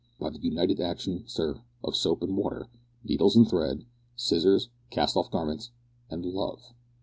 [0.19, 2.65] "By the united action, sir, of soap and water,
[3.03, 3.85] needles and thread,
[4.15, 5.69] scissors, cast off garments,
[6.09, 6.73] and Love."